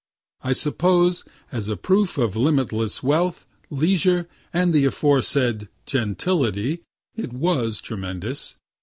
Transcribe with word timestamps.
I 0.41 0.53
suppose, 0.53 1.23
as 1.51 1.69
a 1.69 1.77
proof 1.77 2.17
of 2.17 2.35
limitless 2.35 3.03
wealth, 3.03 3.45
leisure, 3.69 4.27
and 4.51 4.73
the 4.73 4.85
aforesaid 4.85 5.69
"gentility," 5.85 6.81
it 7.15 7.31
was 7.33 7.79
tremendous. 7.79 8.57